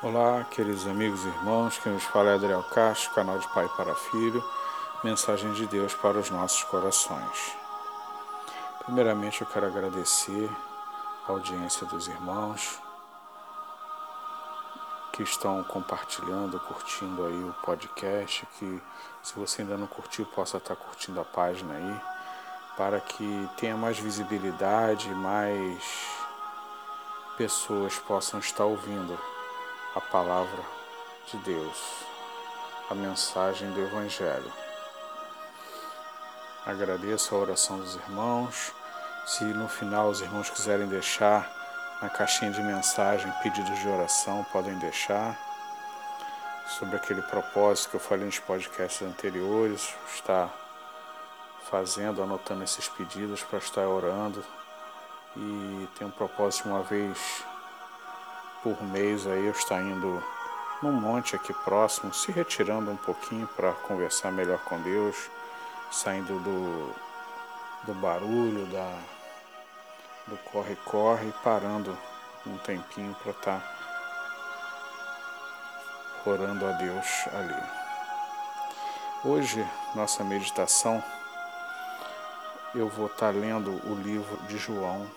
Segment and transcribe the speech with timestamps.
[0.00, 3.96] Olá, queridos amigos e irmãos, quem nos fala é Adriel Castro, canal de Pai para
[3.96, 4.44] Filho,
[5.02, 7.52] mensagem de Deus para os nossos corações.
[8.84, 10.48] Primeiramente, eu quero agradecer
[11.26, 12.80] a audiência dos irmãos
[15.14, 18.80] que estão compartilhando, curtindo aí o podcast, que
[19.20, 22.00] se você ainda não curtiu, possa estar curtindo a página aí,
[22.76, 25.82] para que tenha mais visibilidade, mais
[27.36, 29.18] pessoas possam estar ouvindo
[29.94, 30.62] a palavra
[31.26, 32.04] de Deus,
[32.90, 34.52] a mensagem do Evangelho.
[36.66, 38.72] Agradeço a oração dos irmãos.
[39.26, 41.50] Se no final os irmãos quiserem deixar
[42.02, 45.38] na caixinha de mensagem pedidos de oração, podem deixar.
[46.78, 50.50] Sobre aquele propósito que eu falei nos podcasts anteriores, está
[51.70, 54.44] fazendo, anotando esses pedidos para estar orando.
[55.34, 57.42] E tem um propósito uma vez
[58.62, 60.22] por mês aí eu estar indo
[60.82, 65.30] num monte aqui próximo, se retirando um pouquinho para conversar melhor com Deus,
[65.90, 66.94] saindo do,
[67.84, 68.98] do barulho, da,
[70.26, 71.96] do corre-corre, parando
[72.46, 73.78] um tempinho para estar tá
[76.30, 77.62] orando a Deus ali.
[79.24, 81.02] Hoje, nossa meditação,
[82.74, 85.10] eu vou estar tá lendo o livro de João,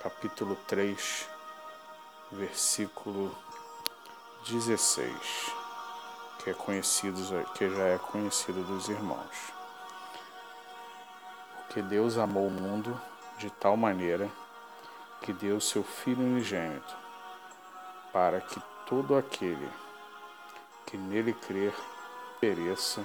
[0.00, 1.37] capítulo 3,
[2.30, 3.34] versículo
[4.48, 5.52] 16,
[6.38, 7.20] que é conhecido,
[7.54, 9.52] que já é conhecido dos irmãos.
[11.56, 13.00] Porque Deus amou o mundo
[13.38, 14.28] de tal maneira
[15.20, 16.96] que deu seu Filho unigênito,
[18.12, 19.68] para que todo aquele
[20.86, 21.74] que nele crer
[22.40, 23.04] pereça,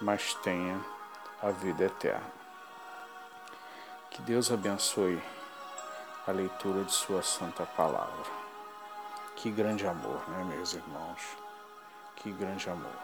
[0.00, 0.80] mas tenha
[1.42, 2.32] a vida eterna.
[4.10, 5.20] Que Deus abençoe
[6.26, 8.24] a leitura de Sua Santa Palavra.
[9.36, 11.22] Que grande amor, né, meus irmãos?
[12.16, 12.98] Que grande amor.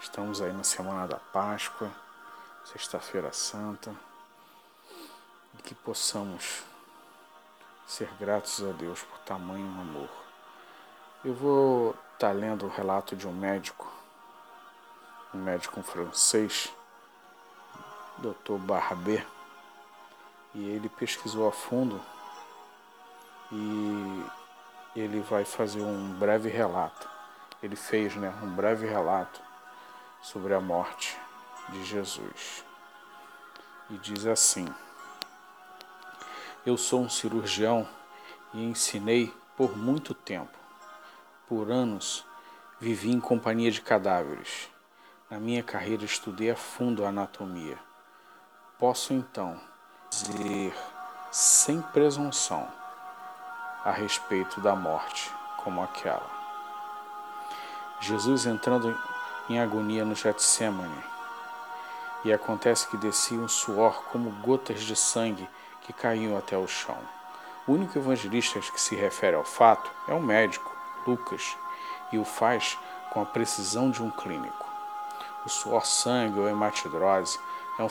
[0.00, 1.90] Estamos aí na semana da Páscoa,
[2.64, 3.94] Sexta-feira Santa,
[5.58, 6.62] e que possamos
[7.86, 10.08] ser gratos a Deus por tamanho amor.
[11.22, 13.92] Eu vou estar tá lendo o relato de um médico,
[15.34, 16.72] um médico francês,
[18.16, 18.56] Dr.
[18.58, 19.26] Barbet,
[20.56, 22.00] e ele pesquisou a fundo
[23.52, 24.24] e
[24.96, 27.08] ele vai fazer um breve relato.
[27.62, 29.40] Ele fez né, um breve relato
[30.22, 31.16] sobre a morte
[31.68, 32.64] de Jesus.
[33.90, 34.66] E diz assim:
[36.64, 37.86] Eu sou um cirurgião
[38.54, 40.56] e ensinei por muito tempo.
[41.46, 42.24] Por anos
[42.80, 44.70] vivi em companhia de cadáveres.
[45.28, 47.78] Na minha carreira estudei a fundo a anatomia.
[48.78, 49.60] Posso então
[50.10, 50.76] dizer
[51.30, 52.68] sem presunção
[53.84, 56.28] a respeito da morte como aquela.
[58.00, 58.98] Jesus entrando
[59.48, 61.04] em agonia no Getsemane,
[62.24, 65.48] e acontece que descia um suor como gotas de sangue
[65.82, 66.98] que caíam até o chão.
[67.66, 70.74] O único evangelista que se refere ao fato é o médico,
[71.06, 71.56] Lucas,
[72.10, 72.76] e o faz
[73.10, 74.66] com a precisão de um clínico.
[75.44, 77.38] O suor sangue ou hematidrose
[77.78, 77.88] é um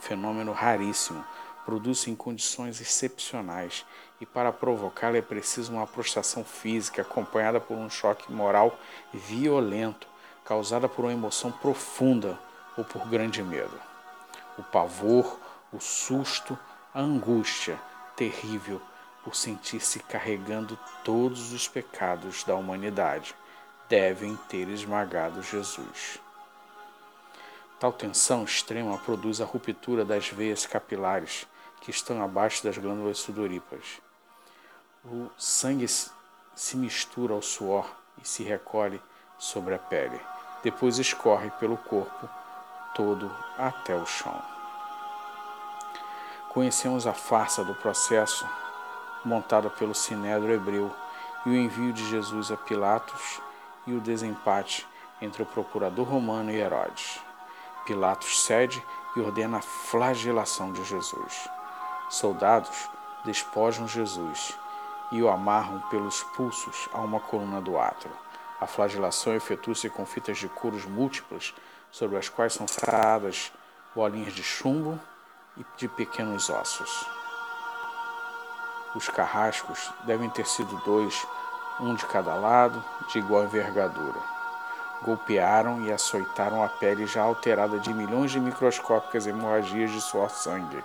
[0.00, 1.24] fenômeno raríssimo
[1.66, 3.84] produz em condições excepcionais
[4.20, 8.78] e para provocá-la é preciso uma prostração física acompanhada por um choque moral
[9.12, 10.06] violento,
[10.44, 12.38] causada por uma emoção profunda
[12.78, 13.78] ou por grande medo.
[14.56, 15.40] O pavor,
[15.72, 16.56] o susto,
[16.94, 17.78] a angústia
[18.14, 18.80] terrível
[19.24, 23.34] por sentir-se carregando todos os pecados da humanidade
[23.88, 26.20] devem ter esmagado Jesus.
[27.78, 31.46] Tal tensão extrema produz a ruptura das veias capilares
[31.80, 34.00] que estão abaixo das glândulas sudoríparas.
[35.04, 37.88] O sangue se mistura ao suor
[38.22, 39.00] e se recolhe
[39.38, 40.20] sobre a pele.
[40.62, 42.28] Depois escorre pelo corpo
[42.94, 44.42] todo até o chão.
[46.48, 48.48] Conhecemos a farsa do processo
[49.24, 50.90] montada pelo Sinédrio hebreu
[51.44, 53.40] e o envio de Jesus a Pilatos
[53.86, 54.86] e o desempate
[55.20, 57.20] entre o procurador romano e Herodes.
[57.84, 58.82] Pilatos cede
[59.14, 61.48] e ordena a flagelação de Jesus.
[62.08, 62.88] Soldados
[63.24, 64.56] despojam Jesus
[65.10, 68.12] e o amarram pelos pulsos a uma coluna do átrio.
[68.60, 71.52] A flagelação efetua-se com fitas de couros múltiplas,
[71.90, 73.52] sobre as quais são fradadas
[73.94, 75.00] bolinhas de chumbo
[75.56, 77.06] e de pequenos ossos.
[78.94, 81.26] Os carrascos devem ter sido dois,
[81.80, 84.20] um de cada lado, de igual envergadura.
[85.02, 90.82] Golpearam e açoitaram a pele já alterada de milhões de microscópicas hemorragias de suor sangue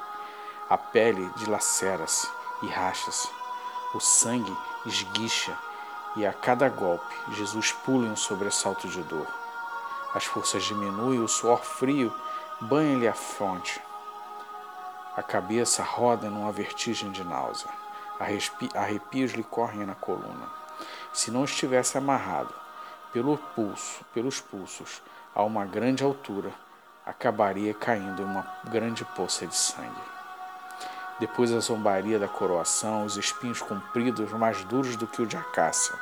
[0.72, 2.30] a pele dilacera-se
[2.62, 3.28] e racha-se.
[3.94, 5.54] O sangue esguicha
[6.16, 9.28] e a cada golpe Jesus pula em um sobressalto de dor.
[10.16, 12.16] As forças diminuem, o suor frio
[12.62, 13.82] banha-lhe a fronte.
[15.18, 17.70] A cabeça roda numa vertigem de náusea.
[18.74, 20.48] Arrepios lhe correm na coluna.
[21.12, 22.56] Se não estivesse amarrado
[23.12, 25.02] pelo pulso, pelos pulsos
[25.36, 26.54] a uma grande altura,
[27.06, 30.21] acabaria caindo em uma grande poça de sangue.
[31.20, 35.94] Depois a zombaria da coroação, os espinhos compridos, mais duros do que o de acácia.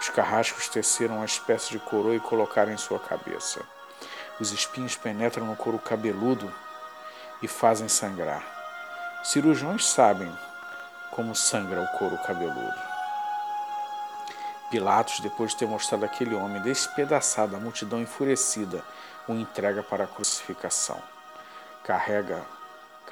[0.00, 3.60] Os carrascos teceram uma espécie de coroa e colocaram em sua cabeça.
[4.40, 6.52] Os espinhos penetram no couro cabeludo
[7.42, 8.42] e fazem sangrar.
[9.24, 10.32] Cirurgiões sabem
[11.12, 12.92] como sangra o couro cabeludo.
[14.70, 18.82] Pilatos, depois de ter mostrado aquele homem despedaçado, a multidão enfurecida,
[19.28, 21.00] o entrega para a crucificação.
[21.84, 22.42] Carrega,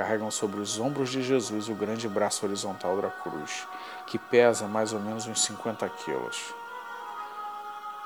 [0.00, 3.68] carregam sobre os ombros de Jesus o grande braço horizontal da cruz,
[4.06, 6.54] que pesa mais ou menos uns 50 quilos.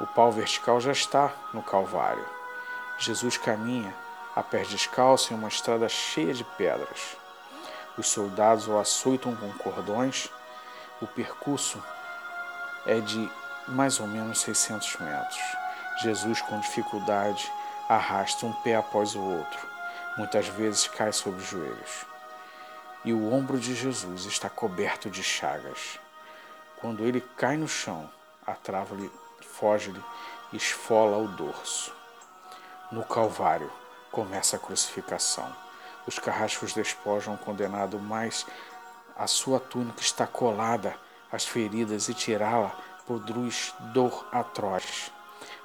[0.00, 2.26] O pau vertical já está no Calvário.
[2.98, 3.94] Jesus caminha
[4.34, 7.16] a pés descalço em uma estrada cheia de pedras.
[7.96, 10.28] Os soldados o açoitam com cordões.
[11.00, 11.80] O percurso
[12.86, 13.30] é de
[13.68, 15.40] mais ou menos 600 metros.
[16.02, 17.48] Jesus, com dificuldade,
[17.88, 19.73] arrasta um pé após o outro.
[20.16, 22.06] Muitas vezes cai sobre os joelhos.
[23.04, 25.98] E o ombro de Jesus está coberto de chagas.
[26.80, 28.08] Quando ele cai no chão,
[28.46, 30.02] a trava-lhe, foge-lhe,
[30.52, 31.92] esfola o dorso.
[32.92, 33.70] No Calvário
[34.10, 35.50] começa a crucificação.
[36.06, 38.46] Os carrascos despojam o condenado, mas
[39.16, 40.94] a sua túnica está colada
[41.32, 42.74] às feridas e tirá-la
[43.06, 45.10] produz dor atroz.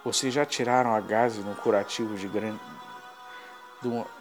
[0.04, 2.79] Vocês já tiraram a gases no curativo de grande.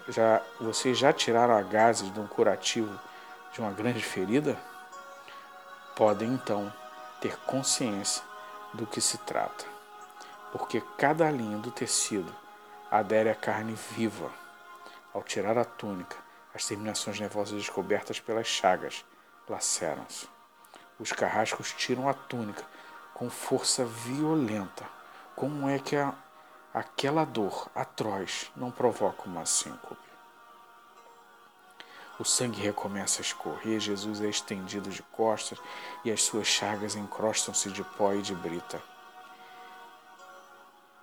[0.09, 2.97] Já, vocês já tiraram a gases de um curativo
[3.53, 4.57] de uma grande ferida?
[5.97, 6.73] Podem então
[7.21, 8.23] ter consciência
[8.73, 9.65] do que se trata,
[10.53, 12.33] porque cada linha do tecido
[12.89, 14.31] adere à carne viva.
[15.13, 16.17] Ao tirar a túnica,
[16.55, 19.05] as terminações nervosas descobertas pelas chagas
[19.49, 20.29] laceram-se.
[21.01, 22.63] Os carrascos tiram a túnica
[23.15, 24.85] com força violenta.
[25.35, 26.15] Como é que a,
[26.79, 30.09] aquela dor atroz não provoca uma síncope?
[32.21, 35.59] O sangue recomeça a escorrer, Jesus é estendido de costas
[36.05, 38.81] e as suas chagas encrostam-se de pó e de brita.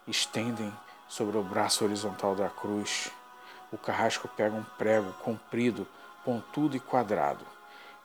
[0.08, 0.74] Estendem
[1.10, 3.12] sobre o braço horizontal da cruz.
[3.72, 5.88] O carrasco pega um prego comprido,
[6.24, 7.46] pontudo e quadrado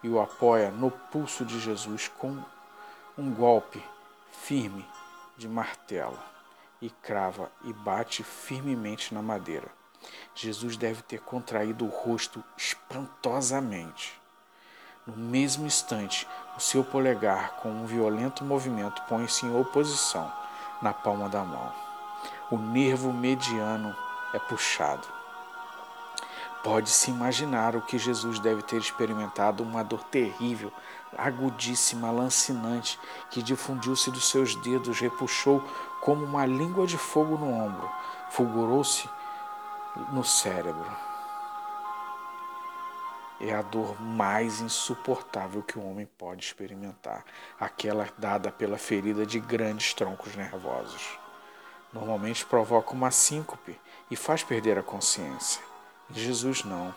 [0.03, 2.43] e o apoia no pulso de Jesus com
[3.17, 3.85] um golpe
[4.33, 4.85] firme
[5.37, 6.19] de martelo
[6.81, 9.69] e crava e bate firmemente na madeira.
[10.35, 14.19] Jesus deve ter contraído o rosto espantosamente.
[15.07, 20.33] No mesmo instante, o seu polegar, com um violento movimento, põe-se em oposição
[20.81, 21.73] na palma da mão.
[22.51, 23.95] O nervo mediano
[24.33, 25.20] é puxado.
[26.63, 30.71] Pode-se imaginar o que Jesus deve ter experimentado, uma dor terrível,
[31.17, 32.99] agudíssima, lancinante,
[33.31, 35.65] que difundiu-se dos seus dedos, repuxou
[36.03, 37.91] como uma língua de fogo no ombro,
[38.31, 39.09] fulgurou-se
[40.13, 40.87] no cérebro.
[43.41, 47.25] É a dor mais insuportável que o homem pode experimentar,
[47.59, 51.19] aquela dada pela ferida de grandes troncos nervosos.
[51.91, 55.70] Normalmente provoca uma síncope e faz perder a consciência.
[56.13, 56.95] Jesus não.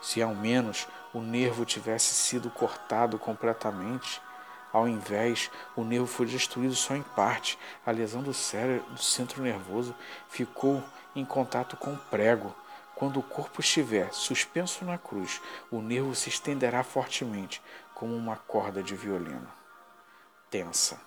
[0.00, 4.20] Se ao menos o nervo tivesse sido cortado completamente,
[4.72, 7.58] ao invés, o nervo foi destruído só em parte.
[7.86, 9.94] A lesão do cérebro, do centro nervoso,
[10.28, 10.82] ficou
[11.16, 12.54] em contato com o prego.
[12.94, 17.62] Quando o corpo estiver suspenso na cruz, o nervo se estenderá fortemente,
[17.94, 19.48] como uma corda de violino.
[20.50, 21.00] Tensa.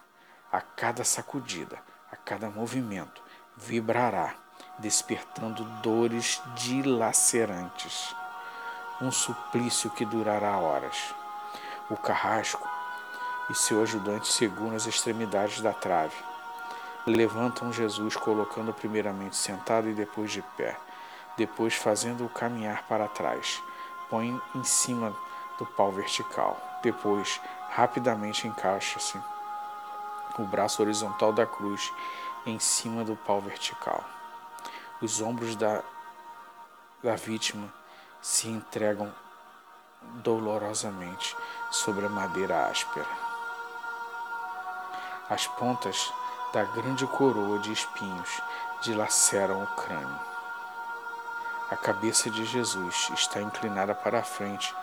[0.52, 1.80] A cada sacudida,
[2.12, 3.22] a cada movimento,
[3.56, 4.36] vibrará
[4.82, 8.16] despertando dores dilacerantes.
[9.02, 11.16] Um suplício que durará horas.
[11.90, 12.68] O carrasco
[13.50, 16.16] e seu ajudante seguram as extremidades da trave.
[17.06, 20.78] Levantam Jesus, colocando primeiramente sentado e depois de pé,
[21.38, 23.62] depois fazendo-o caminhar para trás.
[24.10, 25.16] Põem em cima
[25.58, 26.60] do pau vertical.
[26.84, 29.20] Depois, rapidamente encaixa-se
[30.38, 31.92] o braço horizontal da cruz
[32.46, 34.04] em cima do pau vertical.
[35.02, 35.82] Os ombros da,
[37.02, 37.74] da vítima
[38.22, 39.12] se entregam
[40.24, 41.36] dolorosamente
[41.72, 43.08] sobre a madeira áspera.
[45.30, 46.14] As pontas
[46.54, 48.42] da grande coroa de espinhos
[48.84, 50.20] dilaceram o crânio.
[51.72, 54.76] A cabeça de Jesus está inclinada para a frente,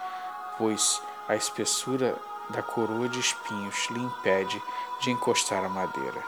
[0.56, 2.16] pois a espessura
[2.48, 4.62] da coroa de espinhos lhe impede
[5.00, 6.22] de encostar a madeira.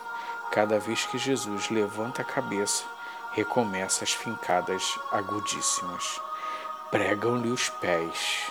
[0.52, 2.84] Cada vez que Jesus levanta a cabeça,
[3.32, 6.20] recomeça as fincadas agudíssimas.
[6.90, 8.50] Pregam-lhe os pés.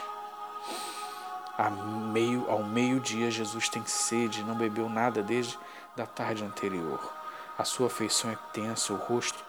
[2.13, 5.59] Meio, ao meio-dia, Jesus tem sede, não bebeu nada desde
[5.95, 6.99] da tarde anterior.
[7.57, 9.43] A sua feição é tensa, o rosto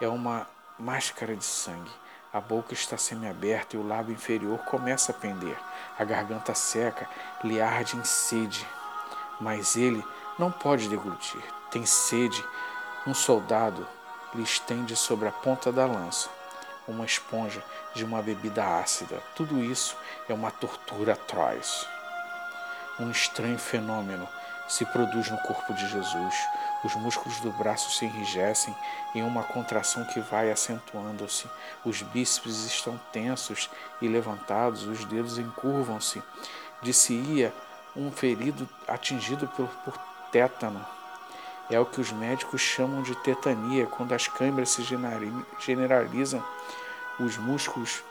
[0.00, 0.46] é uma
[0.78, 1.90] máscara de sangue.
[2.32, 5.56] A boca está semiaberta e o lábio inferior começa a pender.
[5.98, 7.08] A garganta seca
[7.42, 8.64] lhe arde em sede,
[9.40, 10.04] mas ele
[10.38, 11.42] não pode deglutir.
[11.70, 12.44] Tem sede.
[13.06, 13.86] Um soldado
[14.34, 16.28] lhe estende sobre a ponta da lança
[16.88, 17.62] uma esponja
[17.94, 19.20] de uma bebida ácida.
[19.34, 19.96] Tudo isso
[20.28, 21.86] é uma tortura atroz.
[22.98, 24.28] Um estranho fenômeno
[24.68, 26.34] se produz no corpo de Jesus.
[26.84, 28.74] Os músculos do braço se enrijecem
[29.14, 31.48] em uma contração que vai acentuando-se.
[31.84, 36.22] Os bíceps estão tensos e levantados, os dedos encurvam-se.
[36.82, 37.52] Disse-ia
[37.94, 39.96] um ferido atingido por, por
[40.30, 40.84] tétano.
[41.68, 44.82] É o que os médicos chamam de tetania, quando as câimbras se
[45.58, 46.44] generalizam,
[47.18, 48.04] os músculos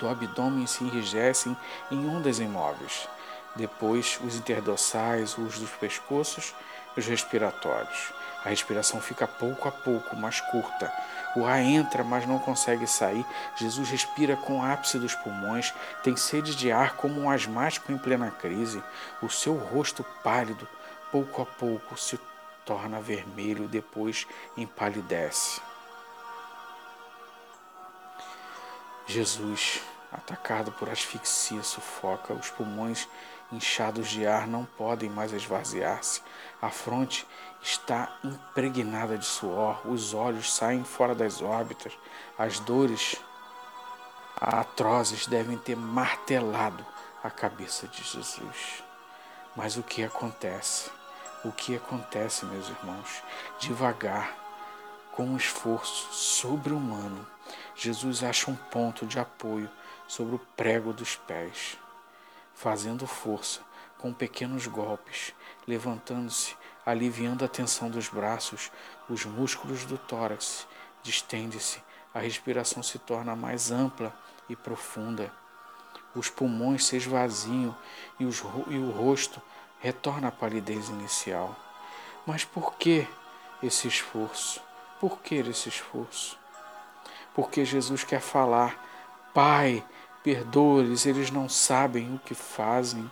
[0.00, 1.56] do abdômen se enrijecem
[1.90, 3.08] em ondas imóveis.
[3.54, 6.54] Depois, os interdossais, os dos pescoços
[6.96, 8.12] e os respiratórios.
[8.44, 10.92] A respiração fica pouco a pouco mais curta.
[11.36, 13.24] O ar entra, mas não consegue sair.
[13.56, 18.30] Jesus respira com ápice dos pulmões, tem sede de ar como um asmático em plena
[18.30, 18.82] crise.
[19.22, 20.68] O seu rosto pálido,
[21.10, 22.18] pouco a pouco, se
[22.66, 25.60] torna vermelho, depois empalidece.
[29.06, 29.80] Jesus,
[30.12, 33.08] atacado por asfixia, sufoca, os pulmões
[33.52, 36.20] inchados de ar não podem mais esvaziar-se,
[36.60, 37.24] a fronte
[37.62, 41.96] está impregnada de suor, os olhos saem fora das órbitas,
[42.36, 43.16] as dores
[44.36, 46.84] atrozes devem ter martelado
[47.22, 48.82] a cabeça de Jesus.
[49.54, 50.95] Mas o que acontece?
[51.46, 53.22] O que acontece, meus irmãos?
[53.60, 54.36] Devagar,
[55.12, 57.24] com um esforço sobre-humano,
[57.76, 59.70] Jesus acha um ponto de apoio
[60.08, 61.78] sobre o prego dos pés,
[62.52, 63.60] fazendo força
[63.96, 65.32] com pequenos golpes,
[65.68, 68.72] levantando-se, aliviando a tensão dos braços,
[69.08, 70.66] os músculos do tórax
[71.00, 71.80] distende-se,
[72.12, 74.12] a respiração se torna mais ampla
[74.48, 75.32] e profunda.
[76.12, 77.76] Os pulmões se esvaziam
[78.18, 79.40] e, os, e o rosto
[79.80, 81.54] retorna à palidez inicial.
[82.26, 83.06] Mas por que
[83.62, 84.60] esse esforço?
[85.00, 86.38] Por que esse esforço?
[87.34, 88.82] Porque Jesus quer falar:
[89.34, 89.84] Pai,
[90.22, 93.10] perdoa-lhes, eles não sabem o que fazem.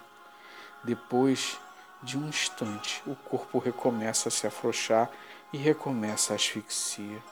[0.82, 1.58] Depois
[2.02, 5.10] de um instante, o corpo recomeça a se afrouxar
[5.52, 7.22] e recomeça a asfixia.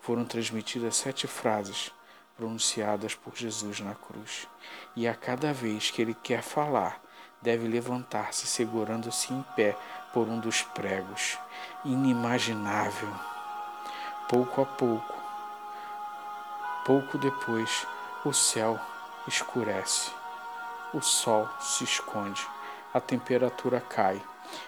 [0.00, 1.92] Foram transmitidas sete frases
[2.36, 4.48] pronunciadas por Jesus na cruz.
[4.96, 7.00] E a cada vez que ele quer falar,
[7.42, 9.76] deve levantar-se segurando-se em pé
[10.12, 11.38] por um dos pregos.
[11.84, 13.08] Inimaginável.
[14.28, 15.14] Pouco a pouco,
[16.84, 17.86] pouco depois,
[18.24, 18.80] o céu
[19.28, 20.10] escurece,
[20.94, 22.40] o sol se esconde,
[22.94, 24.22] a temperatura cai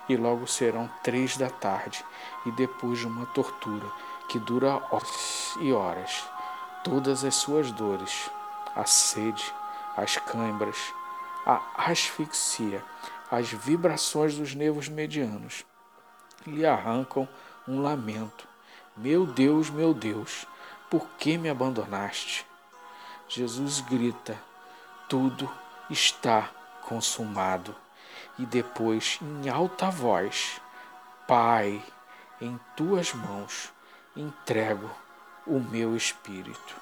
[0.09, 2.05] e logo serão três da tarde
[2.45, 3.87] e depois de uma tortura
[4.29, 6.25] que dura horas e horas,
[6.83, 8.31] todas as suas dores,
[8.75, 9.45] a sede,
[9.97, 10.93] as câimbras,
[11.47, 12.83] a asfixia,
[13.31, 15.65] as vibrações dos nervos medianos,
[16.47, 17.29] lhe arrancam
[17.67, 18.47] um lamento.
[18.97, 20.47] Meu Deus, meu Deus,
[20.91, 22.47] por que me abandonaste?
[23.29, 24.39] Jesus grita:
[25.09, 25.51] tudo
[25.91, 26.51] está
[26.83, 27.75] consumado.
[28.39, 30.61] E depois, em alta voz:
[31.27, 31.83] Pai,
[32.41, 33.73] em tuas mãos
[34.17, 34.91] entrego
[35.47, 36.77] o meu espírito.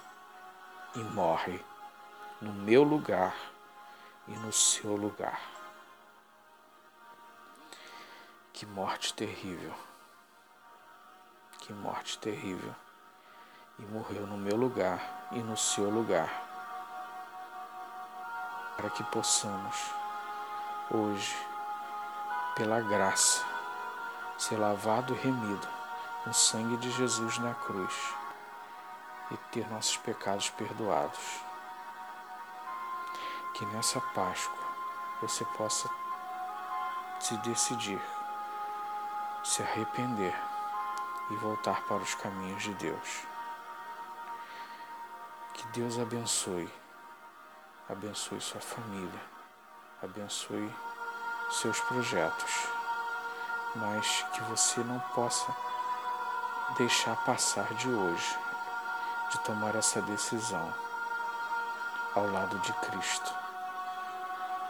[0.95, 1.61] E morre
[2.41, 3.35] no meu lugar
[4.29, 5.41] e no seu lugar.
[8.53, 9.75] Que morte terrível!
[11.59, 12.75] Que morte terrível!
[13.79, 16.31] E morreu no meu lugar e no seu lugar,
[18.77, 19.77] para que possamos,
[20.91, 21.35] hoje,
[22.55, 23.45] pela graça,
[24.39, 25.69] ser lavado e remido
[26.27, 28.15] no sangue de Jesus na cruz
[29.31, 31.52] e ter nossos pecados perdoados
[33.63, 34.59] que nessa Páscoa
[35.21, 35.89] você possa
[37.21, 38.03] se decidir,
[39.45, 40.35] se arrepender
[41.31, 43.21] e voltar para os caminhos de Deus.
[45.55, 46.69] Que Deus abençoe,
[47.89, 49.23] abençoe sua família,
[50.03, 50.75] abençoe
[51.53, 52.67] seus projetos,
[53.77, 55.55] mas que você não possa
[56.77, 58.39] deixar passar de hoje,
[59.31, 60.75] de tomar essa decisão
[62.17, 63.42] ao lado de Cristo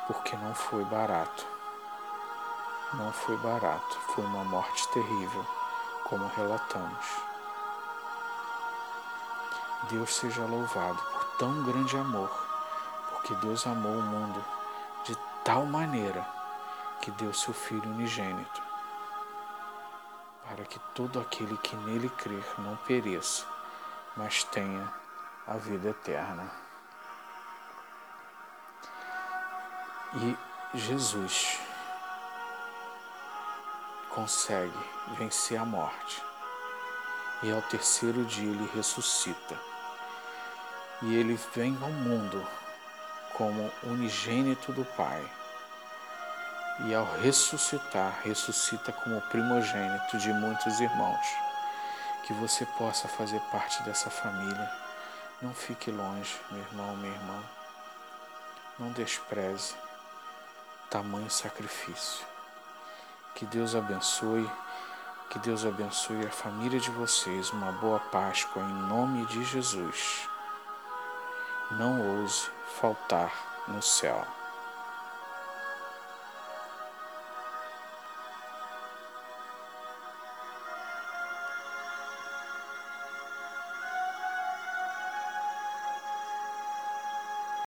[0.06, 1.46] porque não foi barato.
[2.94, 5.46] Não foi barato, foi uma morte terrível,
[6.04, 7.06] como relatamos.
[9.88, 12.30] Deus seja louvado por tão grande amor,
[13.10, 14.44] porque Deus amou o mundo
[15.04, 16.26] de tal maneira
[17.00, 18.62] que deu seu Filho unigênito,
[20.48, 23.44] para que todo aquele que nele crer não pereça,
[24.16, 24.92] mas tenha
[25.46, 26.48] a vida eterna.
[30.14, 30.36] E
[30.74, 31.58] Jesus
[34.10, 34.78] consegue
[35.16, 36.22] vencer a morte.
[37.42, 39.58] E ao terceiro dia ele ressuscita.
[41.00, 42.46] E ele vem ao mundo
[43.32, 45.24] como unigênito do Pai.
[46.86, 51.26] E ao ressuscitar, ressuscita como primogênito de muitos irmãos.
[52.26, 54.70] Que você possa fazer parte dessa família.
[55.40, 57.42] Não fique longe, meu irmão, minha irmã.
[58.78, 59.74] Não despreze
[60.92, 62.22] tamanho sacrifício.
[63.34, 64.46] Que Deus abençoe,
[65.30, 67.50] que Deus abençoe a família de vocês.
[67.50, 70.28] Uma boa Páscoa em nome de Jesus.
[71.70, 73.32] Não ouse faltar
[73.66, 74.22] no céu.